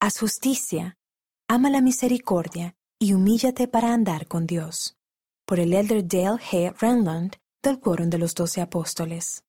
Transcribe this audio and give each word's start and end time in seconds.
Haz 0.00 0.20
justicia, 0.20 0.96
ama 1.48 1.70
la 1.70 1.80
misericordia 1.80 2.76
y 3.00 3.14
humíllate 3.14 3.66
para 3.66 3.92
andar 3.92 4.28
con 4.28 4.46
Dios. 4.46 4.94
Por 5.44 5.58
el 5.58 5.72
elder 5.74 6.06
Dale 6.06 6.38
G. 6.38 6.72
Renland 6.80 7.34
del 7.64 7.80
Quórum 7.80 8.08
de 8.08 8.18
los 8.18 8.32
Doce 8.32 8.60
Apóstoles. 8.60 9.42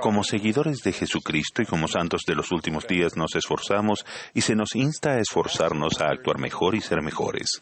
Como 0.00 0.24
seguidores 0.24 0.78
de 0.82 0.92
Jesucristo 0.92 1.60
y 1.60 1.66
como 1.66 1.86
santos 1.86 2.22
de 2.26 2.34
los 2.34 2.50
últimos 2.50 2.86
días 2.86 3.14
nos 3.14 3.34
esforzamos 3.36 4.06
y 4.32 4.40
se 4.40 4.54
nos 4.54 4.74
insta 4.74 5.10
a 5.10 5.20
esforzarnos 5.20 6.00
a 6.00 6.06
actuar 6.06 6.38
mejor 6.38 6.76
y 6.76 6.80
ser 6.80 7.02
mejores. 7.02 7.60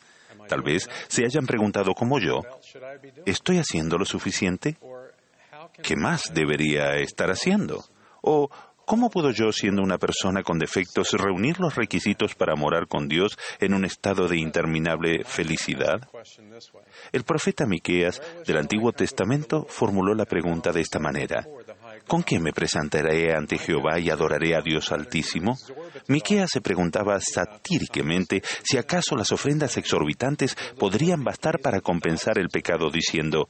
Tal 0.49 0.63
vez 0.63 0.89
se 1.09 1.25
hayan 1.25 1.47
preguntado 1.47 1.93
como 1.95 2.21
yo, 2.21 2.43
¿estoy 3.27 3.59
haciendo 3.59 3.99
lo 3.99 4.05
suficiente? 4.05 4.77
¿Qué 5.81 5.97
más 5.97 6.33
debería 6.35 6.97
estar 6.97 7.31
haciendo? 7.31 7.85
¿O 8.21 8.51
¿Cómo 8.85 9.11
puedo 9.11 9.31
yo, 9.31 9.53
siendo 9.53 9.81
una 9.81 9.97
persona 9.97 10.43
con 10.43 10.59
defectos, 10.59 11.13
reunir 11.13 11.61
los 11.61 11.77
requisitos 11.77 12.35
para 12.35 12.57
morar 12.57 12.89
con 12.89 13.09
Dios 13.09 13.39
en 13.61 13.75
un 13.75 13.85
estado 13.85 14.27
de 14.27 14.39
interminable 14.39 15.25
felicidad? 15.25 16.01
El 17.13 17.23
profeta 17.23 17.65
Miqueas 17.65 18.21
del 18.45 18.59
Antiguo 18.59 18.93
Testamento 18.93 19.65
formuló 19.69 20.15
la 20.15 20.25
pregunta 20.25 20.73
de 20.73 20.81
esta 20.81 20.99
manera: 20.99 21.47
¿Con 22.09 22.25
qué 22.25 22.41
me 22.41 22.53
presentaré 22.53 23.35
ante 23.35 23.57
Jehová 23.57 24.01
y 24.01 24.11
adoraré 24.11 24.57
a 24.57 24.61
Dios 24.61 24.91
Altísimo? 24.91 25.57
Miqueas 26.09 26.51
se 26.53 26.61
preguntaba 26.61 27.19
satíricamente 27.21 28.43
si 28.65 28.79
acaso 28.79 29.17
las 29.17 29.31
ofrendas 29.31 29.77
exorbitantes 29.77 30.57
podrían 30.77 31.23
bastar 31.23 31.61
para 31.61 31.81
compensar 31.81 32.37
el 32.39 32.49
pecado, 32.49 32.91
diciendo: 32.91 33.49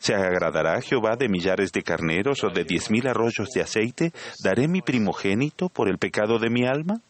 ¿Se 0.00 0.14
agradará 0.14 0.80
Jehová 0.80 1.16
de 1.16 1.28
millares 1.28 1.72
de 1.72 1.82
carneros 1.82 2.44
o 2.44 2.50
de 2.50 2.64
diez 2.64 2.90
mil 2.90 3.06
arroyos 3.06 3.48
de 3.54 3.62
aceite? 3.62 4.12
¿Daré 4.42 4.68
mi 4.68 4.82
primogénito 4.82 5.68
por 5.68 5.88
el 5.88 5.98
pecado 5.98 6.38
de 6.38 6.50
mi 6.50 6.66
alma? 6.66 7.00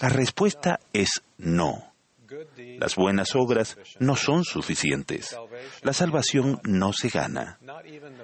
La 0.00 0.08
respuesta 0.08 0.80
es 0.92 1.22
no. 1.38 1.92
Las 2.78 2.96
buenas 2.96 3.34
obras 3.34 3.78
no 3.98 4.16
son 4.16 4.44
suficientes. 4.44 5.36
La 5.82 5.92
salvación 5.92 6.60
no 6.64 6.92
se 6.92 7.08
gana. 7.08 7.58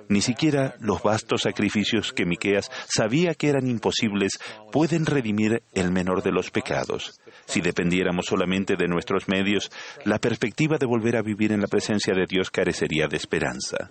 Ni 0.09 0.23
siquiera 0.23 0.75
los 0.81 1.03
vastos 1.03 1.43
sacrificios 1.43 2.13
que 2.13 2.25
Miqueas 2.25 2.71
sabía 2.89 3.35
que 3.35 3.49
eran 3.49 3.67
imposibles 3.67 4.39
pueden 4.73 5.07
redimir 5.07 5.63
el 5.75 5.93
menor 5.93 6.23
de 6.23 6.33
los 6.33 6.51
pecados. 6.51 7.21
Si 7.47 7.61
dependiéramos 7.61 8.27
solamente 8.27 8.77
de 8.77 8.89
nuestros 8.89 9.29
medios, 9.29 9.71
la 10.05 10.19
perspectiva 10.19 10.79
de 10.79 10.87
volver 10.87 11.17
a 11.17 11.23
vivir 11.23 11.53
en 11.53 11.61
la 11.61 11.67
presencia 11.67 12.15
de 12.15 12.27
Dios 12.27 12.51
carecería 12.51 13.07
de 13.09 13.17
esperanza. 13.17 13.89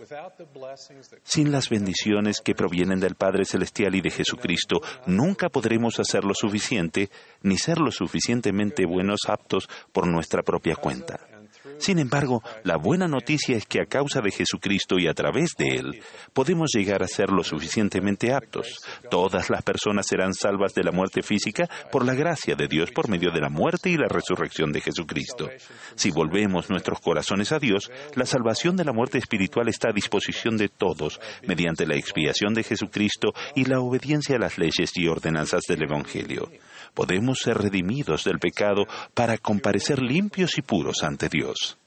Sin 1.23 1.51
las 1.51 1.69
bendiciones 1.69 2.41
que 2.41 2.55
provienen 2.55 2.99
del 2.99 3.15
Padre 3.15 3.45
Celestial 3.45 3.95
y 3.95 4.01
de 4.01 4.11
Jesucristo, 4.11 4.81
nunca 5.05 5.49
podremos 5.49 5.99
hacer 5.99 6.23
lo 6.23 6.33
suficiente 6.33 7.09
ni 7.41 7.57
ser 7.57 7.79
lo 7.79 7.91
suficientemente 7.91 8.85
buenos 8.85 9.21
aptos 9.27 9.67
por 9.91 10.07
nuestra 10.07 10.43
propia 10.43 10.75
cuenta. 10.75 11.36
Sin 11.79 11.99
embargo, 11.99 12.41
la 12.63 12.77
buena 12.77 13.07
noticia 13.07 13.55
es 13.55 13.65
que 13.65 13.81
a 13.81 13.85
causa 13.85 14.21
de 14.21 14.31
Jesucristo 14.31 14.97
y 14.99 15.07
a 15.07 15.13
través 15.13 15.51
de 15.57 15.75
Él, 15.75 16.01
podemos 16.33 16.71
llegar 16.73 17.03
a 17.03 17.07
ser 17.07 17.29
lo 17.29 17.43
suficientemente 17.43 18.33
aptos. 18.33 18.79
Todas 19.09 19.49
las 19.49 19.63
personas 19.63 20.07
serán 20.07 20.33
salvas 20.33 20.73
de 20.73 20.83
la 20.83 20.91
muerte 20.91 21.21
física 21.21 21.69
por 21.91 22.05
la 22.05 22.13
gracia 22.13 22.55
de 22.55 22.67
Dios 22.67 22.91
por 22.91 23.09
medio 23.09 23.31
de 23.31 23.41
la 23.41 23.49
muerte 23.49 23.89
y 23.89 23.97
la 23.97 24.07
resurrección 24.07 24.71
de 24.71 24.81
Jesucristo. 24.81 25.49
Si 25.95 26.11
volvemos 26.11 26.69
nuestros 26.69 26.99
corazones 26.99 27.51
a 27.51 27.59
Dios, 27.59 27.91
la 28.15 28.25
salvación 28.25 28.75
de 28.75 28.85
la 28.85 28.93
muerte 28.93 29.17
espiritual 29.17 29.67
está 29.67 29.89
a 29.89 29.93
disposición 29.93 30.57
de 30.57 30.69
todos 30.69 31.19
mediante 31.45 31.85
la 31.85 31.95
expiación 31.95 32.53
de 32.53 32.63
Jesucristo 32.63 33.33
y 33.55 33.65
la 33.65 33.79
obediencia 33.79 34.35
a 34.35 34.39
las 34.39 34.57
leyes 34.57 34.91
y 34.95 35.07
ordenanzas 35.07 35.63
del 35.67 35.83
Evangelio 35.83 36.49
podemos 36.93 37.39
ser 37.39 37.57
redimidos 37.57 38.23
del 38.23 38.39
pecado 38.39 38.85
para 39.13 39.37
comparecer 39.37 40.01
limpios 40.01 40.57
y 40.57 40.61
puros 40.61 41.03
ante 41.03 41.29
Dios. 41.29 41.77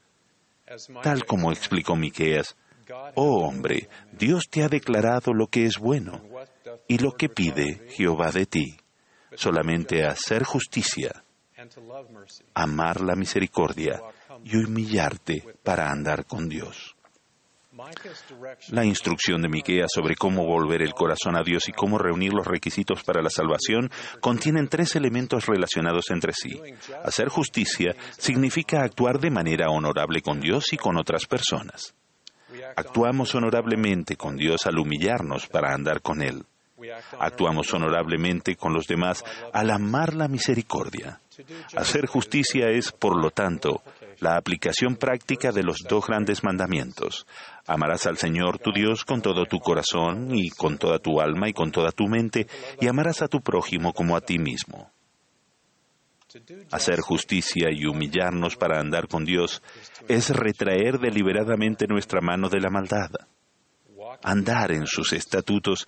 Tal 1.03 1.25
como 1.25 1.51
explicó 1.51 1.97
Miqueas, 1.97 2.57
oh 3.15 3.47
hombre, 3.47 3.89
Dios 4.13 4.49
te 4.49 4.63
ha 4.63 4.69
declarado 4.69 5.33
lo 5.33 5.49
que 5.49 5.65
es 5.65 5.79
bueno 5.79 6.23
y 6.87 6.99
lo 6.99 7.13
que 7.13 7.29
pide 7.29 7.89
Jehová 7.91 8.31
de 8.31 8.47
ti, 8.47 8.77
solamente 9.35 10.05
hacer 10.05 10.45
justicia, 10.45 11.25
amar 12.55 13.01
la 13.01 13.17
misericordia 13.17 14.01
y 14.45 14.57
humillarte 14.57 15.45
para 15.63 15.91
andar 15.91 16.25
con 16.25 16.49
Dios. 16.49 16.97
La 18.71 18.85
instrucción 18.85 19.43
de 19.43 19.49
Miqueas 19.49 19.91
sobre 19.95 20.17
cómo 20.17 20.45
volver 20.45 20.83
el 20.83 20.95
corazón 20.95 21.37
a 21.37 21.43
Dios 21.43 21.69
y 21.69 21.73
cómo 21.73 21.99
reunir 21.99 22.33
los 22.33 22.47
requisitos 22.47 23.03
para 23.03 23.23
la 23.23 23.31
salvación 23.31 23.91
contienen 24.21 24.69
tres 24.69 24.97
elementos 24.97 25.47
relacionados 25.47 26.11
entre 26.11 26.33
sí. 26.33 26.61
Hacer 27.05 27.29
justicia 27.29 27.95
significa 28.19 28.83
actuar 28.83 29.19
de 29.19 29.31
manera 29.31 29.71
honorable 29.71 30.21
con 30.23 30.41
Dios 30.41 30.73
y 30.73 30.77
con 30.77 30.99
otras 30.99 31.27
personas. 31.27 31.95
Actuamos 32.77 33.35
honorablemente 33.35 34.17
con 34.17 34.37
Dios 34.37 34.67
al 34.67 34.79
humillarnos 34.79 35.47
para 35.47 35.75
andar 35.75 36.01
con 36.03 36.23
Él. 36.23 36.45
Actuamos 37.19 37.73
honorablemente 37.75 38.57
con 38.57 38.73
los 38.73 38.87
demás 38.87 39.25
al 39.53 39.71
amar 39.71 40.15
la 40.15 40.29
misericordia. 40.29 41.21
Hacer 41.77 42.07
justicia 42.07 42.69
es, 42.71 42.93
por 42.93 43.21
lo 43.21 43.31
tanto, 43.31 43.83
la 44.21 44.37
aplicación 44.37 44.97
práctica 44.97 45.53
de 45.53 45.63
los 45.63 45.79
dos 45.89 46.07
grandes 46.07 46.45
mandamientos. 46.45 47.27
Amarás 47.73 48.05
al 48.07 48.19
Señor 48.19 48.59
tu 48.59 48.73
Dios 48.73 49.05
con 49.05 49.23
todo 49.23 49.47
tu 49.47 49.61
corazón 49.61 50.35
y 50.35 50.51
con 50.51 50.77
toda 50.77 50.99
tu 50.99 51.21
alma 51.21 51.49
y 51.49 51.53
con 51.53 51.71
toda 51.71 51.93
tu 51.93 52.09
mente, 52.09 52.49
y 52.81 52.89
amarás 52.89 53.23
a 53.23 53.29
tu 53.29 53.43
prójimo 53.43 53.93
como 53.93 54.17
a 54.17 54.21
ti 54.21 54.41
mismo. 54.41 54.91
Hacer 56.73 56.99
justicia 56.99 57.69
y 57.71 57.87
humillarnos 57.87 58.57
para 58.57 58.81
andar 58.81 59.07
con 59.07 59.25
Dios 59.25 59.63
es 60.09 60.31
retraer 60.31 60.99
deliberadamente 60.99 61.87
nuestra 61.87 62.21
mano 62.21 62.49
de 62.49 62.59
la 62.59 62.71
maldad, 62.71 63.11
andar 64.25 64.73
en 64.73 64.89
sus 64.89 65.13
estatutos 65.13 65.87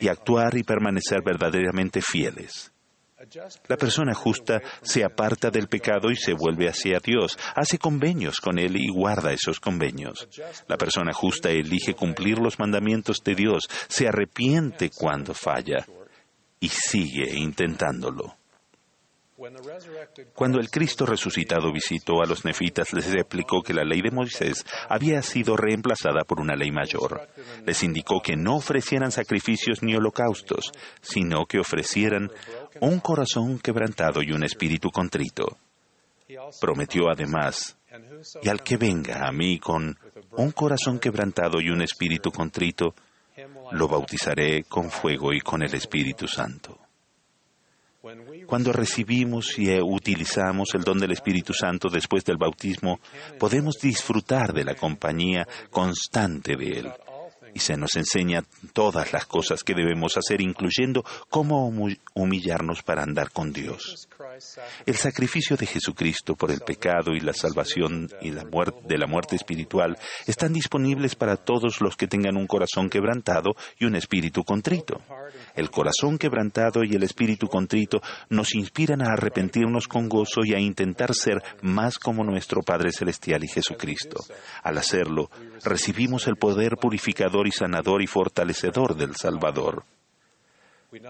y 0.00 0.08
actuar 0.08 0.56
y 0.56 0.62
permanecer 0.62 1.20
verdaderamente 1.22 2.00
fieles. 2.00 2.71
La 3.68 3.76
persona 3.76 4.14
justa 4.14 4.60
se 4.82 5.04
aparta 5.04 5.50
del 5.50 5.68
pecado 5.68 6.10
y 6.10 6.16
se 6.16 6.32
vuelve 6.32 6.68
hacia 6.68 6.98
Dios, 6.98 7.38
hace 7.54 7.78
convenios 7.78 8.40
con 8.40 8.58
Él 8.58 8.76
y 8.76 8.88
guarda 8.88 9.32
esos 9.32 9.60
convenios. 9.60 10.28
La 10.68 10.76
persona 10.76 11.12
justa 11.12 11.50
elige 11.50 11.94
cumplir 11.94 12.38
los 12.38 12.58
mandamientos 12.58 13.22
de 13.24 13.34
Dios, 13.34 13.68
se 13.88 14.08
arrepiente 14.08 14.90
cuando 14.90 15.34
falla 15.34 15.86
y 16.58 16.68
sigue 16.68 17.36
intentándolo. 17.36 18.36
Cuando 20.34 20.60
el 20.60 20.70
Cristo 20.70 21.04
resucitado 21.04 21.72
visitó 21.72 22.22
a 22.22 22.26
los 22.26 22.44
nefitas, 22.44 22.92
les 22.92 23.12
explicó 23.12 23.62
que 23.62 23.74
la 23.74 23.82
ley 23.82 24.00
de 24.00 24.10
Moisés 24.10 24.64
había 24.88 25.20
sido 25.22 25.56
reemplazada 25.56 26.22
por 26.24 26.40
una 26.40 26.54
ley 26.54 26.70
mayor. 26.70 27.28
Les 27.66 27.82
indicó 27.82 28.20
que 28.20 28.36
no 28.36 28.56
ofrecieran 28.56 29.10
sacrificios 29.10 29.82
ni 29.82 29.96
holocaustos, 29.96 30.70
sino 31.00 31.46
que 31.46 31.58
ofrecieran 31.58 32.30
un 32.80 33.00
corazón 33.00 33.58
quebrantado 33.58 34.22
y 34.22 34.32
un 34.32 34.44
espíritu 34.44 34.90
contrito. 34.90 35.58
Prometió 36.60 37.10
además, 37.10 37.76
y 38.42 38.48
al 38.48 38.62
que 38.62 38.76
venga 38.76 39.26
a 39.26 39.32
mí 39.32 39.58
con 39.58 39.98
un 40.36 40.52
corazón 40.52 40.98
quebrantado 40.98 41.60
y 41.60 41.68
un 41.68 41.82
espíritu 41.82 42.30
contrito, 42.30 42.94
lo 43.72 43.88
bautizaré 43.88 44.64
con 44.64 44.90
fuego 44.90 45.32
y 45.32 45.40
con 45.40 45.62
el 45.62 45.74
Espíritu 45.74 46.26
Santo. 46.26 46.78
Cuando 48.46 48.72
recibimos 48.72 49.58
y 49.58 49.78
utilizamos 49.80 50.70
el 50.74 50.82
don 50.82 50.98
del 50.98 51.12
Espíritu 51.12 51.54
Santo 51.54 51.88
después 51.88 52.24
del 52.24 52.36
bautismo, 52.36 52.98
podemos 53.38 53.76
disfrutar 53.80 54.52
de 54.52 54.64
la 54.64 54.74
compañía 54.74 55.46
constante 55.70 56.56
de 56.56 56.66
Él 56.80 56.92
y 57.54 57.60
se 57.60 57.76
nos 57.76 57.96
enseña 57.96 58.44
todas 58.72 59.12
las 59.12 59.26
cosas 59.26 59.62
que 59.62 59.74
debemos 59.74 60.16
hacer, 60.16 60.40
incluyendo 60.40 61.04
cómo 61.28 61.72
humillarnos 62.14 62.82
para 62.82 63.02
andar 63.02 63.30
con 63.30 63.52
Dios. 63.52 64.08
El 64.86 64.96
sacrificio 64.96 65.56
de 65.56 65.66
Jesucristo 65.66 66.34
por 66.34 66.50
el 66.50 66.60
pecado 66.60 67.12
y 67.12 67.20
la 67.20 67.32
salvación 67.32 68.08
y 68.20 68.30
la 68.30 68.44
muerte, 68.44 68.78
de 68.86 68.98
la 68.98 69.06
muerte 69.06 69.36
espiritual 69.36 69.98
están 70.26 70.52
disponibles 70.52 71.14
para 71.14 71.36
todos 71.36 71.80
los 71.80 71.96
que 71.96 72.06
tengan 72.06 72.36
un 72.36 72.46
corazón 72.46 72.88
quebrantado 72.88 73.54
y 73.78 73.84
un 73.84 73.94
espíritu 73.94 74.42
contrito. 74.44 75.00
El 75.54 75.70
corazón 75.70 76.18
quebrantado 76.18 76.82
y 76.84 76.94
el 76.94 77.02
espíritu 77.02 77.46
contrito 77.46 78.00
nos 78.30 78.54
inspiran 78.54 79.02
a 79.02 79.12
arrepentirnos 79.12 79.86
con 79.86 80.08
gozo 80.08 80.44
y 80.44 80.54
a 80.54 80.58
intentar 80.58 81.14
ser 81.14 81.42
más 81.62 81.98
como 81.98 82.24
nuestro 82.24 82.62
Padre 82.62 82.92
Celestial 82.92 83.44
y 83.44 83.48
Jesucristo. 83.48 84.20
Al 84.62 84.78
hacerlo, 84.78 85.30
recibimos 85.64 86.26
el 86.26 86.36
poder 86.36 86.76
purificador 86.80 87.46
y 87.46 87.52
sanador 87.52 88.02
y 88.02 88.06
fortalecedor 88.06 88.96
del 88.96 89.14
Salvador. 89.16 89.84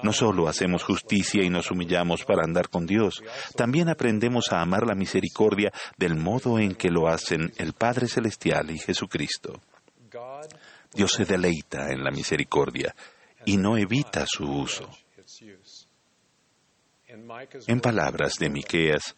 No 0.02 0.12
solo 0.12 0.49
hacemos 0.49 0.84
justicia 0.84 1.43
y 1.43 1.50
nos 1.50 1.70
humillamos 1.70 2.25
para 2.25 2.44
andar 2.44 2.69
con 2.69 2.87
Dios, 2.87 3.23
también 3.56 3.88
aprendemos 3.88 4.52
a 4.52 4.61
amar 4.61 4.87
la 4.87 4.94
misericordia 4.94 5.73
del 5.96 6.17
modo 6.17 6.58
en 6.58 6.75
que 6.75 6.90
lo 6.90 7.08
hacen 7.08 7.52
el 7.56 7.73
Padre 7.73 8.06
Celestial 8.06 8.70
y 8.70 8.79
Jesucristo. 8.79 9.61
Dios 10.93 11.12
se 11.12 11.25
deleita 11.25 11.90
en 11.90 12.05
la 12.05 12.11
misericordia 12.11 12.94
y 13.44 13.56
no 13.56 13.76
evita 13.76 14.25
su 14.26 14.44
uso. 14.44 14.88
En 17.67 17.81
palabras 17.81 18.35
de 18.38 18.50
Miqueas, 18.50 19.17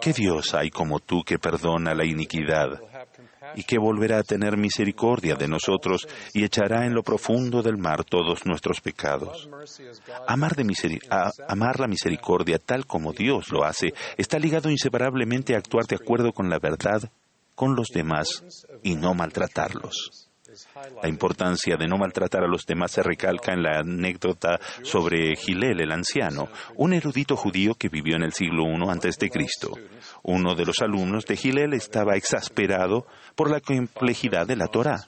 ¿qué 0.00 0.12
Dios 0.12 0.54
hay 0.54 0.70
como 0.70 1.00
tú 1.00 1.22
que 1.24 1.38
perdona 1.38 1.94
la 1.94 2.04
iniquidad 2.04 2.80
y 3.54 3.64
que 3.64 3.78
volverá 3.78 4.18
a 4.18 4.22
tener 4.22 4.56
misericordia 4.56 5.34
de 5.34 5.48
nosotros 5.48 6.06
y 6.32 6.44
echará 6.44 6.86
en 6.86 6.94
lo 6.94 7.02
profundo 7.02 7.62
del 7.62 7.78
mar 7.78 8.04
todos 8.04 8.46
nuestros 8.46 8.80
pecados? 8.80 9.48
Amar, 10.26 11.80
la 11.80 11.86
misericordia 11.88 12.58
tal 12.58 12.86
como 12.86 13.12
Dios 13.12 13.50
lo 13.50 13.64
hace 13.64 13.92
está 14.16 14.38
ligado 14.38 14.70
inseparablemente 14.70 15.54
a 15.54 15.58
actuar 15.58 15.86
de 15.86 15.96
acuerdo 15.96 16.32
con 16.32 16.48
la 16.48 16.58
verdad 16.58 17.10
con 17.54 17.74
los 17.74 17.88
demás 17.88 18.66
y 18.82 18.96
no 18.96 19.14
maltratarlos. 19.14 20.25
La 21.02 21.08
importancia 21.08 21.76
de 21.76 21.86
no 21.86 21.98
maltratar 21.98 22.44
a 22.44 22.48
los 22.48 22.64
demás 22.66 22.92
se 22.92 23.02
recalca 23.02 23.52
en 23.52 23.62
la 23.62 23.80
anécdota 23.80 24.58
sobre 24.82 25.34
Gilel 25.36 25.80
el 25.80 25.92
anciano, 25.92 26.48
un 26.76 26.92
erudito 26.92 27.36
judío 27.36 27.74
que 27.74 27.88
vivió 27.88 28.16
en 28.16 28.22
el 28.22 28.32
siglo 28.32 28.64
I 28.64 28.90
antes 28.90 29.18
de 29.18 29.30
Cristo. 29.30 29.72
Uno 30.22 30.54
de 30.54 30.64
los 30.64 30.80
alumnos 30.80 31.24
de 31.24 31.36
Gilel 31.36 31.74
estaba 31.74 32.16
exasperado 32.16 33.06
por 33.34 33.50
la 33.50 33.60
complejidad 33.60 34.46
de 34.46 34.56
la 34.56 34.68
Torá, 34.68 34.98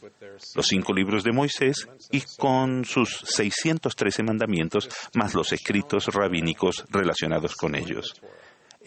los 0.54 0.66
cinco 0.66 0.92
libros 0.92 1.24
de 1.24 1.32
Moisés 1.32 1.88
y 2.10 2.22
con 2.36 2.84
sus 2.84 3.18
613 3.24 4.22
mandamientos 4.22 4.88
más 5.14 5.34
los 5.34 5.52
escritos 5.52 6.06
rabínicos 6.06 6.84
relacionados 6.90 7.54
con 7.56 7.74
ellos. 7.74 8.14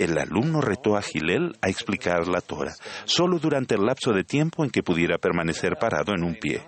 El 0.01 0.17
alumno 0.17 0.61
retó 0.61 0.97
a 0.97 1.03
Gilel 1.03 1.55
a 1.61 1.69
explicar 1.69 2.27
la 2.27 2.41
Torah, 2.41 2.73
solo 3.05 3.37
durante 3.37 3.75
el 3.75 3.85
lapso 3.85 4.11
de 4.13 4.23
tiempo 4.23 4.63
en 4.63 4.71
que 4.71 4.81
pudiera 4.81 5.19
permanecer 5.19 5.77
parado 5.79 6.15
en 6.15 6.23
un 6.23 6.33
pie. 6.33 6.63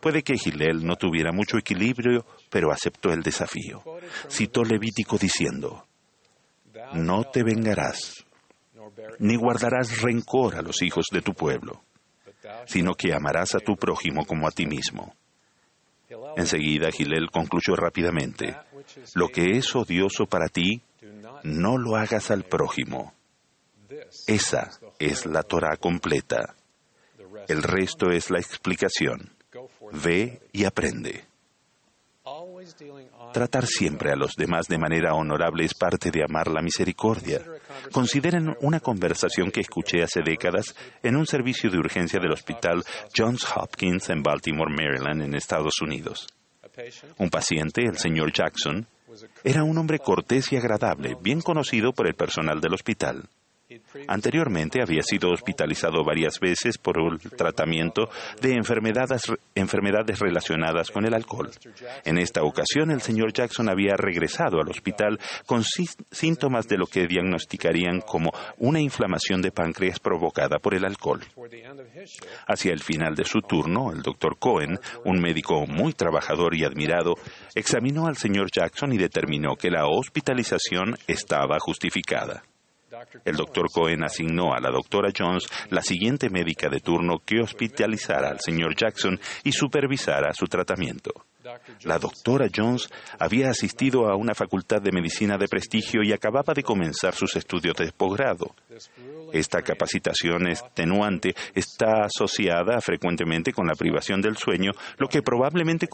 Puede 0.00 0.22
que 0.22 0.38
Gilel 0.38 0.86
no 0.86 0.94
tuviera 0.94 1.32
mucho 1.32 1.58
equilibrio, 1.58 2.24
pero 2.48 2.70
aceptó 2.70 3.12
el 3.12 3.24
desafío. 3.24 3.82
Citó 4.28 4.62
Levítico 4.62 5.18
diciendo, 5.18 5.84
No 6.92 7.24
te 7.24 7.42
vengarás, 7.42 8.24
ni 9.18 9.34
guardarás 9.34 10.00
rencor 10.00 10.54
a 10.54 10.62
los 10.62 10.80
hijos 10.80 11.06
de 11.10 11.22
tu 11.22 11.34
pueblo, 11.34 11.82
sino 12.66 12.94
que 12.94 13.12
amarás 13.12 13.56
a 13.56 13.58
tu 13.58 13.74
prójimo 13.74 14.24
como 14.24 14.46
a 14.46 14.52
ti 14.52 14.64
mismo. 14.64 15.12
Enseguida 16.36 16.92
Gilel 16.92 17.32
concluyó 17.32 17.74
rápidamente, 17.74 18.56
Lo 19.16 19.26
que 19.26 19.56
es 19.56 19.74
odioso 19.74 20.26
para 20.26 20.46
ti, 20.46 20.82
no 21.42 21.78
lo 21.78 21.96
hagas 21.96 22.30
al 22.30 22.44
prójimo. 22.44 23.14
Esa 24.26 24.70
es 24.98 25.26
la 25.26 25.42
Torah 25.42 25.76
completa. 25.76 26.56
El 27.48 27.62
resto 27.62 28.10
es 28.10 28.30
la 28.30 28.38
explicación. 28.38 29.32
Ve 29.92 30.40
y 30.52 30.64
aprende. 30.64 31.24
Tratar 33.32 33.66
siempre 33.66 34.10
a 34.10 34.16
los 34.16 34.34
demás 34.34 34.66
de 34.66 34.78
manera 34.78 35.14
honorable 35.14 35.64
es 35.64 35.74
parte 35.74 36.10
de 36.10 36.24
amar 36.24 36.48
la 36.48 36.60
misericordia. 36.60 37.40
Consideren 37.92 38.56
una 38.60 38.80
conversación 38.80 39.52
que 39.52 39.60
escuché 39.60 40.02
hace 40.02 40.22
décadas 40.22 40.74
en 41.02 41.16
un 41.16 41.26
servicio 41.26 41.70
de 41.70 41.78
urgencia 41.78 42.18
del 42.18 42.32
hospital 42.32 42.82
Johns 43.16 43.46
Hopkins 43.54 44.10
en 44.10 44.22
Baltimore, 44.22 44.74
Maryland, 44.74 45.22
en 45.22 45.34
Estados 45.34 45.80
Unidos. 45.80 46.26
Un 47.18 47.30
paciente, 47.30 47.82
el 47.82 47.96
señor 47.96 48.32
Jackson, 48.32 48.86
era 49.44 49.64
un 49.64 49.78
hombre 49.78 49.98
cortés 49.98 50.52
y 50.52 50.56
agradable, 50.56 51.16
bien 51.20 51.40
conocido 51.40 51.92
por 51.92 52.06
el 52.06 52.14
personal 52.14 52.60
del 52.60 52.74
hospital. 52.74 53.28
Anteriormente 54.06 54.80
había 54.80 55.02
sido 55.02 55.30
hospitalizado 55.30 56.04
varias 56.04 56.38
veces 56.38 56.78
por 56.78 56.98
el 57.00 57.18
tratamiento 57.18 58.08
de 58.40 58.52
enfermedades, 58.52 59.22
enfermedades, 59.54 60.20
relacionadas 60.20 60.90
con 60.90 61.04
el 61.04 61.14
alcohol. 61.14 61.50
En 62.04 62.18
esta 62.18 62.42
ocasión, 62.42 62.90
el 62.90 63.02
señor 63.02 63.32
Jackson 63.32 63.68
había 63.68 63.96
regresado 63.96 64.60
al 64.60 64.68
hospital 64.68 65.18
con 65.46 65.64
síntomas 65.64 66.68
de 66.68 66.78
lo 66.78 66.86
que 66.86 67.06
diagnosticarían 67.06 68.00
como 68.00 68.30
una 68.58 68.80
inflamación 68.80 69.42
de 69.42 69.50
páncreas 69.50 69.98
provocada 69.98 70.58
por 70.58 70.74
el 70.74 70.84
alcohol. 70.84 71.20
Hacia 72.46 72.72
el 72.72 72.82
final 72.82 73.14
de 73.16 73.24
su 73.24 73.40
turno, 73.40 73.90
el 73.92 74.02
doctor 74.02 74.38
Cohen, 74.38 74.78
un 75.04 75.20
médico 75.20 75.66
muy 75.66 75.92
trabajador 75.92 76.54
y 76.54 76.64
admirado, 76.64 77.14
examinó 77.54 78.06
al 78.06 78.16
señor 78.16 78.48
Jackson 78.54 78.92
y 78.92 78.98
determinó 78.98 79.56
que 79.56 79.70
la 79.70 79.86
hospitalización 79.86 80.96
estaba 81.06 81.58
justificada. 81.58 82.44
El 83.24 83.36
doctor 83.36 83.66
Cohen 83.72 84.04
asignó 84.04 84.54
a 84.54 84.60
la 84.60 84.70
doctora 84.70 85.10
Jones 85.16 85.46
la 85.70 85.82
siguiente 85.82 86.30
médica 86.30 86.68
de 86.68 86.80
turno 86.80 87.18
que 87.24 87.40
hospitalizara 87.40 88.28
al 88.28 88.40
señor 88.40 88.76
Jackson 88.76 89.18
y 89.42 89.52
supervisara 89.52 90.32
su 90.32 90.46
tratamiento. 90.46 91.12
La 91.84 91.98
doctora 91.98 92.48
Jones 92.54 92.88
había 93.18 93.50
asistido 93.50 94.08
a 94.08 94.16
una 94.16 94.34
facultad 94.34 94.82
de 94.82 94.92
medicina 94.92 95.36
de 95.36 95.48
prestigio 95.48 96.02
y 96.02 96.12
acababa 96.12 96.54
de 96.54 96.62
comenzar 96.62 97.14
sus 97.14 97.36
estudios 97.36 97.76
de 97.76 97.92
posgrado. 97.92 98.54
Esta 99.32 99.62
capacitación 99.62 100.48
extenuante 100.48 101.34
está 101.54 102.04
asociada 102.04 102.80
frecuentemente 102.80 103.52
con 103.52 103.66
la 103.66 103.74
privación 103.74 104.20
del 104.20 104.36
sueño, 104.36 104.72
lo 104.98 105.08
que 105.08 105.22
probablemente 105.22 105.88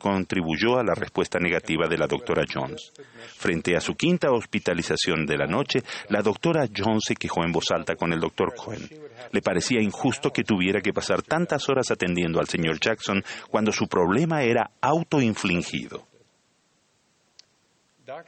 contribuyó 0.00 0.78
a 0.78 0.82
la 0.82 0.94
respuesta 0.94 1.38
negativa 1.38 1.86
de 1.86 1.98
la 1.98 2.08
doctora 2.08 2.44
Jones. 2.52 2.90
Frente 3.36 3.76
a 3.76 3.80
su 3.80 3.94
quinta 3.94 4.32
hospitalización 4.32 5.26
de 5.26 5.36
la 5.36 5.46
noche, 5.46 5.84
la 6.08 6.22
doctora 6.22 6.66
Jones 6.76 7.04
se 7.06 7.14
quejó 7.14 7.44
en 7.44 7.52
voz 7.52 7.66
alta 7.70 7.94
con 7.94 8.12
el 8.12 8.18
doctor 8.18 8.54
Cohen. 8.56 8.88
Le 9.30 9.42
parecía 9.42 9.80
injusto 9.80 10.30
que 10.30 10.42
tuviera 10.42 10.80
que 10.80 10.92
pasar 10.92 11.22
tantas 11.22 11.68
horas 11.68 11.90
atendiendo 11.92 12.40
al 12.40 12.48
señor 12.48 12.80
Jackson 12.80 13.22
cuando 13.48 13.70
su 13.70 13.86
problema 13.86 14.42
era 14.42 14.70
autoinfligido. 14.80 16.08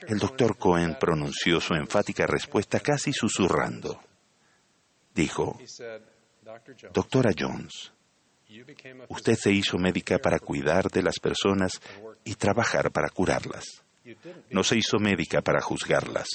El 0.07 0.19
doctor 0.19 0.57
Cohen 0.59 0.97
pronunció 1.01 1.61
su 1.61 1.75
enfática 1.75 2.27
respuesta 2.27 2.79
casi 2.79 3.13
susurrando. 3.13 4.01
Dijo, 5.15 5.59
Doctora 6.93 7.31
Jones, 7.37 7.93
usted 9.09 9.35
se 9.35 9.53
hizo 9.53 9.79
médica 9.79 10.19
para 10.19 10.39
cuidar 10.39 10.91
de 10.91 11.03
las 11.03 11.19
personas 11.19 11.81
y 12.25 12.35
trabajar 12.35 12.91
para 12.91 13.09
curarlas. 13.09 13.83
No 14.51 14.65
se 14.65 14.77
hizo 14.77 14.99
médica 14.99 15.41
para 15.43 15.61
juzgarlas. 15.61 16.29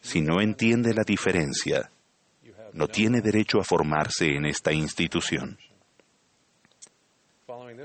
Si 0.00 0.20
no 0.20 0.40
entiende 0.40 0.92
la 0.92 1.04
diferencia, 1.04 1.90
no 2.72 2.88
tiene 2.88 3.20
derecho 3.20 3.60
a 3.60 3.64
formarse 3.64 4.26
en 4.26 4.46
esta 4.46 4.72
institución. 4.72 5.58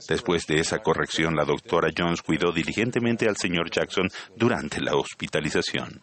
Después 0.07 0.45
de 0.48 0.60
esa 0.60 0.80
corrección, 0.80 1.36
la 1.36 1.45
doctora 1.45 1.89
Jones 1.95 2.22
cuidó 2.22 2.51
diligentemente 2.51 3.27
al 3.27 3.38
señor 3.38 3.72
Jackson 3.72 4.10
durante 4.36 4.82
la 4.82 4.96
hospitalización. 4.96 6.01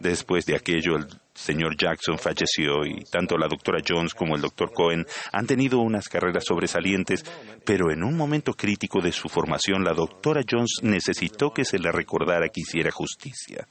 Después 0.00 0.46
de 0.46 0.54
aquello, 0.56 0.96
el 0.96 1.06
señor 1.34 1.76
Jackson 1.76 2.18
falleció 2.18 2.84
y 2.84 3.04
tanto 3.04 3.36
la 3.36 3.48
doctora 3.48 3.82
Jones 3.86 4.14
como 4.14 4.36
el 4.36 4.42
doctor 4.42 4.72
Cohen 4.72 5.04
han 5.32 5.46
tenido 5.46 5.80
unas 5.80 6.08
carreras 6.08 6.44
sobresalientes, 6.46 7.24
pero 7.64 7.90
en 7.90 8.04
un 8.04 8.16
momento 8.16 8.52
crítico 8.52 9.00
de 9.00 9.12
su 9.12 9.28
formación, 9.28 9.82
la 9.82 9.92
doctora 9.92 10.42
Jones 10.48 10.78
necesitó 10.82 11.52
que 11.52 11.64
se 11.64 11.78
le 11.78 11.90
recordara 11.90 12.48
que 12.48 12.60
hiciera 12.60 12.90
justicia, 12.90 13.66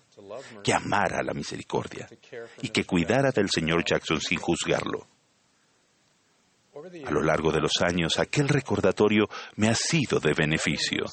que 0.64 0.74
amara 0.74 1.24
la 1.24 1.34
misericordia 1.34 2.10
y 2.62 2.70
que 2.70 2.84
cuidara 2.84 3.32
del 3.32 3.50
señor 3.50 3.84
Jackson 3.86 4.20
sin 4.20 4.40
juzgarlo. 4.40 5.08
A 7.06 7.12
lo 7.12 7.22
largo 7.22 7.52
de 7.52 7.60
los 7.60 7.82
años, 7.82 8.20
aquel 8.20 8.48
recordatorio 8.48 9.30
me 9.56 9.70
ha 9.70 9.76
sido 9.76 10.20
de 10.20 10.34
beneficio. 10.34 11.06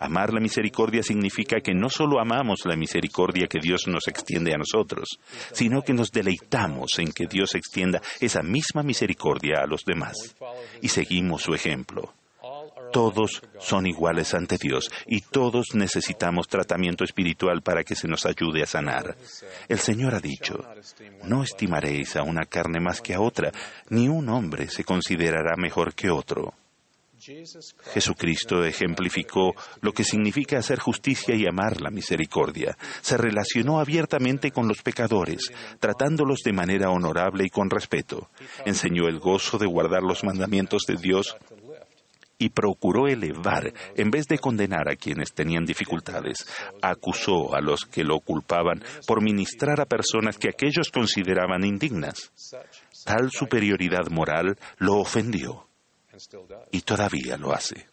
Amar 0.00 0.32
la 0.32 0.40
misericordia 0.40 1.02
significa 1.02 1.60
que 1.60 1.74
no 1.74 1.90
solo 1.90 2.20
amamos 2.20 2.60
la 2.64 2.74
misericordia 2.74 3.46
que 3.46 3.60
Dios 3.60 3.86
nos 3.86 4.08
extiende 4.08 4.54
a 4.54 4.58
nosotros, 4.58 5.20
sino 5.52 5.82
que 5.82 5.92
nos 5.92 6.10
deleitamos 6.10 6.98
en 6.98 7.12
que 7.12 7.26
Dios 7.26 7.54
extienda 7.54 8.00
esa 8.18 8.42
misma 8.42 8.82
misericordia 8.82 9.60
a 9.62 9.66
los 9.66 9.84
demás 9.84 10.16
y 10.80 10.88
seguimos 10.88 11.42
su 11.42 11.52
ejemplo. 11.52 12.14
Todos 12.92 13.42
son 13.58 13.86
iguales 13.86 14.34
ante 14.34 14.56
Dios 14.56 14.90
y 15.06 15.20
todos 15.20 15.74
necesitamos 15.74 16.48
tratamiento 16.48 17.04
espiritual 17.04 17.60
para 17.62 17.84
que 17.84 17.94
se 17.94 18.08
nos 18.08 18.24
ayude 18.26 18.62
a 18.62 18.66
sanar. 18.66 19.16
El 19.68 19.78
Señor 19.78 20.14
ha 20.14 20.20
dicho, 20.20 20.64
no 21.24 21.42
estimaréis 21.42 22.16
a 22.16 22.22
una 22.22 22.46
carne 22.46 22.80
más 22.80 23.00
que 23.00 23.14
a 23.14 23.20
otra, 23.20 23.52
ni 23.90 24.08
un 24.08 24.28
hombre 24.30 24.68
se 24.68 24.82
considerará 24.82 25.56
mejor 25.56 25.94
que 25.94 26.10
otro. 26.10 26.54
Jesucristo 27.92 28.64
ejemplificó 28.64 29.54
lo 29.80 29.92
que 29.92 30.04
significa 30.04 30.58
hacer 30.58 30.78
justicia 30.78 31.34
y 31.34 31.46
amar 31.46 31.80
la 31.80 31.90
misericordia. 31.90 32.76
Se 33.02 33.16
relacionó 33.16 33.78
abiertamente 33.80 34.50
con 34.50 34.68
los 34.68 34.82
pecadores, 34.82 35.52
tratándolos 35.78 36.40
de 36.44 36.52
manera 36.52 36.90
honorable 36.90 37.44
y 37.44 37.50
con 37.50 37.68
respeto. 37.68 38.30
Enseñó 38.64 39.06
el 39.08 39.18
gozo 39.18 39.58
de 39.58 39.66
guardar 39.66 40.02
los 40.02 40.24
mandamientos 40.24 40.82
de 40.86 40.96
Dios 40.96 41.36
y 42.38 42.48
procuró 42.48 43.06
elevar 43.06 43.72
en 43.96 44.10
vez 44.10 44.26
de 44.26 44.38
condenar 44.38 44.88
a 44.88 44.96
quienes 44.96 45.32
tenían 45.34 45.66
dificultades. 45.66 46.46
Acusó 46.80 47.54
a 47.54 47.60
los 47.60 47.84
que 47.84 48.02
lo 48.02 48.18
culpaban 48.20 48.82
por 49.06 49.22
ministrar 49.22 49.80
a 49.80 49.84
personas 49.84 50.38
que 50.38 50.48
aquellos 50.48 50.90
consideraban 50.90 51.64
indignas. 51.64 52.32
Tal 53.04 53.30
superioridad 53.30 54.08
moral 54.10 54.56
lo 54.78 54.96
ofendió 54.96 55.69
y 56.70 56.80
todavía 56.82 57.36
lo 57.36 57.52
hace. 57.52 57.86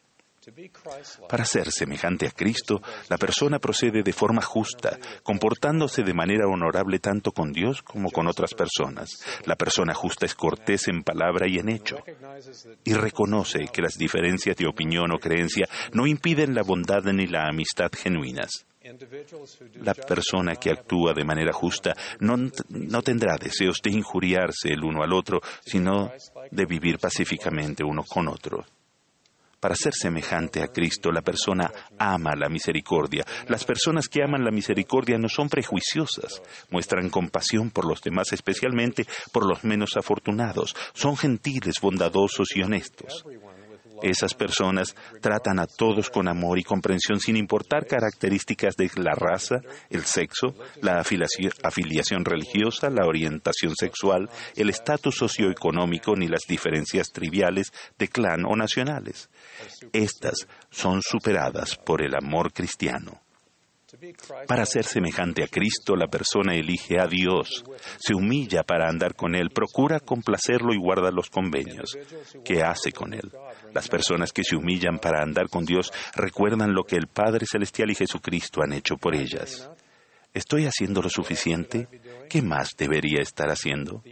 Para 1.28 1.44
ser 1.44 1.72
semejante 1.72 2.26
a 2.26 2.32
Cristo, 2.32 2.82
la 3.10 3.18
persona 3.18 3.60
procede 3.60 4.02
de 4.02 4.14
forma 4.14 4.42
justa, 4.42 4.98
comportándose 5.22 6.04
de 6.04 6.14
manera 6.14 6.48
honorable 6.48 7.00
tanto 7.00 7.34
con 7.34 7.52
Dios 7.52 7.82
como 7.82 8.12
con 8.12 8.28
otras 8.28 8.54
personas. 8.54 9.10
La 9.46 9.58
persona 9.58 9.94
justa 9.94 10.26
es 10.26 10.36
cortés 10.36 10.88
en 10.88 11.04
palabra 11.04 11.48
y 11.50 11.58
en 11.58 11.70
hecho, 11.70 11.98
y 12.86 12.94
reconoce 12.94 13.68
que 13.74 13.82
las 13.82 13.98
diferencias 13.98 14.56
de 14.56 14.68
opinión 14.68 15.12
o 15.12 15.20
creencia 15.20 15.68
no 15.92 16.08
impiden 16.08 16.56
la 16.56 16.64
bondad 16.64 17.04
ni 17.04 17.28
la 17.28 17.50
amistad 17.50 17.92
genuinas. 17.92 18.66
La 19.82 19.94
persona 19.94 20.56
que 20.56 20.72
actúa 20.72 21.14
de 21.14 21.24
manera 21.24 21.54
justa 21.54 21.94
no, 22.20 22.36
no, 22.70 23.02
tendrá 23.02 23.38
deseos 23.38 23.82
de 23.84 23.92
injuriarse 23.92 24.70
el 24.70 24.84
uno 24.84 25.04
al 25.04 25.14
otro, 25.14 25.42
sino 25.66 26.12
de 26.52 26.66
vivir 26.66 26.98
pacíficamente 26.98 27.84
uno 27.84 28.04
con 28.04 28.28
otro. 28.28 28.66
Para 29.60 29.76
ser 29.76 29.94
semejante 29.96 30.62
a 30.62 30.68
Cristo, 30.68 31.12
la 31.12 31.22
persona 31.22 31.72
ama 31.98 32.36
la 32.36 32.48
misericordia. 32.48 33.26
Las 33.48 33.66
personas 33.66 34.08
que 34.08 34.24
aman 34.24 34.44
la 34.44 34.52
misericordia 34.52 35.18
no 35.18 35.30
son 35.30 35.50
prejuiciosas, 35.50 36.44
muestran 36.70 37.10
compasión 37.10 37.72
por 37.72 37.88
los 37.88 38.02
demás, 38.02 38.32
especialmente 38.34 39.08
por 39.34 39.48
los 39.48 39.64
menos 39.64 39.98
afortunados. 39.98 40.76
Son 40.94 41.18
gentiles, 41.18 41.76
bondadosos 41.82 42.56
y 42.56 42.62
honestos. 42.62 43.26
Esas 44.02 44.34
personas 44.34 44.96
tratan 45.22 45.60
a 45.60 45.68
todos 45.68 46.10
con 46.10 46.28
amor 46.28 46.60
y 46.60 46.64
comprensión 46.64 47.20
sin 47.20 47.38
importar 47.38 47.86
características 47.88 48.76
de 48.76 48.90
la 48.96 49.14
raza, 49.14 49.62
el 49.90 50.04
sexo, 50.04 50.56
la 50.82 51.00
afiliación 51.00 52.26
religiosa, 52.26 52.90
la 52.90 53.06
orientación 53.06 53.74
sexual, 53.76 54.30
el 54.56 54.70
estatus 54.70 55.16
socioeconómico 55.16 56.16
ni 56.16 56.28
las 56.28 56.44
diferencias 56.48 57.12
triviales 57.12 57.72
de 57.98 58.08
clan 58.08 58.46
o 58.46 58.56
nacionales. 58.56 59.30
Estas 59.94 60.48
son 60.70 61.02
superadas 61.02 61.76
por 61.76 62.02
el 62.02 62.16
amor 62.16 62.54
cristiano. 62.54 63.22
Para 64.48 64.66
ser 64.66 64.86
semejante 64.86 65.44
a 65.44 65.48
Cristo, 65.48 65.96
la 65.96 66.08
persona 66.08 66.56
elige 66.56 67.00
a 67.00 67.08
Dios, 67.08 67.64
se 67.98 68.14
humilla 68.14 68.64
para 68.64 68.90
andar 68.90 69.16
con 69.16 69.36
Él, 69.36 69.50
procura 69.50 70.00
complacerlo 70.00 70.74
y 70.74 70.78
guarda 70.78 71.12
los 71.12 71.30
convenios. 71.30 71.98
¿Qué 72.44 72.64
hace 72.64 72.92
con 72.92 73.14
Él? 73.14 73.32
Las 73.74 73.88
personas 73.88 74.32
que 74.32 74.44
se 74.44 74.56
humillan 74.56 75.00
para 75.00 75.24
andar 75.24 75.50
con 75.50 75.66
Dios 75.66 75.92
recuerdan 76.16 76.74
lo 76.74 76.84
que 76.84 76.96
el 76.96 77.08
Padre 77.08 77.46
Celestial 77.50 77.92
y 77.92 77.96
Jesucristo 77.96 78.62
han 78.62 78.74
hecho 78.74 78.98
por 78.98 79.16
ellas. 79.16 79.70
¿Estoy 80.34 80.66
haciendo 80.66 81.02
lo 81.02 81.10
suficiente? 81.10 81.88
¿Qué 82.30 82.42
más 82.42 82.70
debería 82.78 83.22
estar 83.22 83.50
haciendo? 83.50 84.04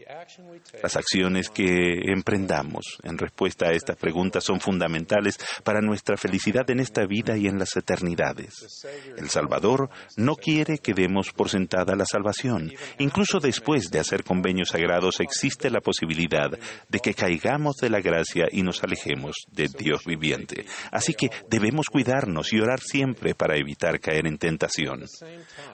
Las 0.82 0.96
acciones 0.96 1.50
que 1.50 2.12
emprendamos 2.12 2.98
en 3.03 3.17
respuesta 3.17 3.67
a 3.67 3.72
esta 3.72 3.94
pregunta 3.94 4.41
son 4.41 4.60
fundamentales 4.60 5.39
para 5.63 5.82
nuestra 5.82 6.17
felicidad 6.17 6.70
en 6.70 6.79
esta 6.79 7.05
vida 7.05 7.38
y 7.38 7.48
en 7.48 7.60
las 7.60 7.75
eternidades. 7.77 8.86
El 9.17 9.29
Salvador 9.29 9.89
no 10.17 10.36
quiere 10.36 10.79
que 10.79 10.94
demos 10.94 11.32
por 11.32 11.50
sentada 11.50 11.96
la 11.96 12.05
salvación. 12.05 12.72
Incluso 12.98 13.39
después 13.39 13.91
de 13.91 14.00
hacer 14.00 14.24
convenios 14.24 14.70
sagrados 14.70 15.20
existe 15.20 15.70
la 15.70 15.79
posibilidad 15.79 16.50
de 16.89 17.00
que 17.00 17.13
caigamos 17.13 17.75
de 17.77 17.89
la 17.89 18.01
gracia 18.01 18.48
y 18.51 18.63
nos 18.63 18.84
alejemos 18.84 19.36
de 19.51 19.67
Dios 19.67 20.05
viviente. 20.05 20.65
Así 20.91 21.13
que 21.13 21.29
debemos 21.50 21.88
cuidarnos 21.88 22.51
y 22.51 22.60
orar 22.60 22.79
siempre 22.79 23.36
para 23.36 23.58
evitar 23.58 24.00
caer 24.00 24.27
en 24.27 24.38
tentación. 24.38 25.05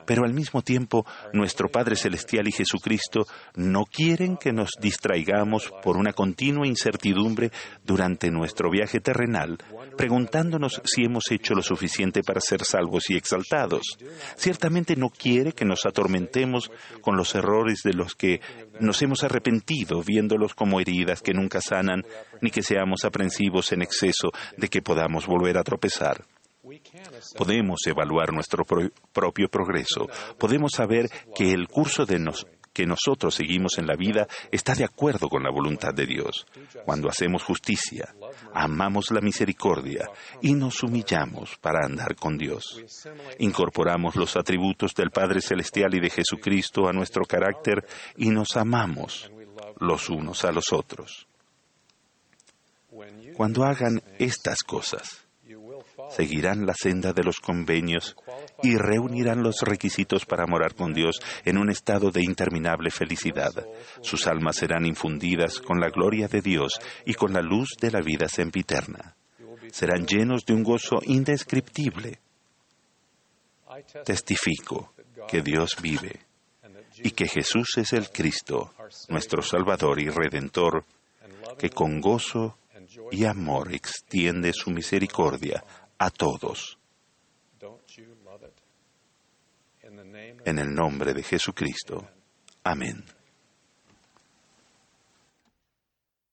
Pero 0.06 0.26
al 0.26 0.34
mismo 0.34 0.62
tiempo, 0.62 1.06
nuestro 1.34 1.70
Padre 1.70 1.96
Celestial 1.96 2.48
y 2.48 2.52
Jesucristo 2.52 3.26
no 3.56 3.86
quieren 3.86 4.38
que 4.42 4.52
nos 4.52 4.72
distraigamos 4.82 5.72
por 5.84 5.98
una 5.98 6.14
continua 6.14 6.66
incertidumbre 6.66 7.52
durante 7.86 8.32
nuestro 8.32 8.72
viaje 8.72 9.00
terrenal, 9.00 9.60
preguntándonos 9.96 10.82
si 10.84 11.04
hemos 11.04 11.32
hecho 11.32 11.54
lo 11.54 11.62
suficiente 11.62 12.22
para 12.24 12.42
ser 12.42 12.64
salvos 12.64 13.10
y 13.10 13.16
exaltados. 13.16 13.84
Ciertamente 14.36 14.96
no 14.96 15.10
quiere 15.10 15.54
que 15.54 15.64
nos 15.64 15.86
atormentemos 15.86 16.72
con 17.02 17.16
los 17.16 17.36
errores 17.36 17.82
de 17.84 17.94
los 17.94 18.16
que 18.16 18.42
nos 18.80 19.02
hemos 19.04 19.24
arrepentido, 19.24 20.02
viéndolos 20.02 20.56
como 20.56 20.80
heridas 20.80 21.22
que 21.22 21.34
nunca 21.34 21.62
sanan, 21.62 22.04
ni 22.42 22.50
que 22.50 22.64
seamos 22.64 23.06
aprensivos 23.06 23.72
en 23.72 23.84
exceso 23.84 24.32
de 24.58 24.68
que 24.70 24.82
podamos 24.82 25.28
volver 25.28 25.60
a 25.60 25.64
tropezar. 25.64 26.26
Podemos 27.38 27.80
evaluar 27.86 28.34
nuestro 28.34 28.64
propio 29.14 29.50
progreso. 29.50 30.08
Podemos 30.38 30.72
saber 30.76 31.10
que 31.36 31.52
el 31.52 31.68
curso 31.68 32.06
de 32.06 32.20
que 32.74 32.86
nosotros 32.86 33.36
seguimos 33.36 33.78
en 33.78 33.88
la 33.88 33.96
vida 33.96 34.28
está 34.52 34.74
de 34.74 34.84
acuerdo 34.84 35.30
con 35.30 35.44
la 35.44 35.52
voluntad 35.52 35.94
de 35.94 36.06
Dios. 36.06 36.46
Cuando 36.86 37.10
hacemos 37.10 37.44
justicia, 37.44 38.14
amamos 38.54 39.12
la 39.12 39.22
misericordia 39.22 40.10
y 40.42 40.54
nos 40.54 40.84
humillamos 40.84 41.58
para 41.58 41.86
andar 41.86 42.16
con 42.16 42.38
Dios. 42.38 42.82
Incorporamos 43.40 44.16
los 44.16 44.36
atributos 44.38 44.94
del 44.94 45.12
Padre 45.12 45.42
Celestial 45.42 45.94
y 45.96 46.00
de 46.00 46.10
Jesucristo 46.10 46.88
a 46.88 46.94
nuestro 46.94 47.26
carácter 47.26 47.86
y 48.16 48.30
nos 48.30 48.56
amamos 48.56 49.32
los 49.80 50.10
unos 50.10 50.46
a 50.46 50.52
los 50.52 50.72
otros. 50.72 51.28
Cuando 53.36 53.64
hagan 53.64 54.02
estas 54.20 54.60
cosas, 54.64 55.26
seguirán 56.16 56.66
la 56.66 56.74
senda 56.74 57.14
de 57.14 57.24
los 57.24 57.40
convenios 57.40 58.16
y 58.64 58.78
reunirán 58.78 59.44
los 59.44 59.62
requisitos 59.62 60.26
para 60.26 60.46
morar 60.46 60.76
con 60.76 60.94
Dios 60.94 61.20
en 61.46 61.58
un 61.58 61.70
estado 61.70 62.12
de 62.12 62.22
interminable 62.24 62.92
felicidad. 62.92 63.52
Sus 64.02 64.28
almas 64.28 64.58
serán 64.58 64.86
infundidas 64.86 65.60
con 65.60 65.80
la 65.80 65.90
gloria 65.90 66.28
de 66.28 66.42
Dios 66.42 66.74
y 67.06 67.14
con 67.14 67.34
la 67.34 67.42
luz 67.42 67.70
de 67.80 67.92
la 67.92 68.02
vida 68.02 68.28
sempiterna. 68.28 69.16
Serán 69.72 70.06
llenos 70.06 70.46
de 70.46 70.54
un 70.54 70.64
gozo 70.64 71.00
indescriptible. 71.06 72.20
Testifico 74.04 74.94
que 75.28 75.42
Dios 75.42 75.78
vive 75.82 76.20
y 76.98 77.12
que 77.12 77.28
Jesús 77.28 77.78
es 77.78 77.94
el 77.94 78.10
Cristo, 78.10 78.74
nuestro 79.10 79.42
Salvador 79.42 80.00
y 80.02 80.10
Redentor, 80.10 80.84
que 81.58 81.70
con 81.70 82.02
gozo 82.02 82.58
y 83.12 83.26
amor 83.26 83.74
extiende 83.74 84.52
su 84.54 84.72
misericordia 84.72 85.64
a 86.02 86.10
todos. 86.10 86.80
En 89.84 90.58
el 90.58 90.74
nombre 90.74 91.14
de 91.14 91.22
Jesucristo. 91.22 92.10
Amén. 92.64 93.06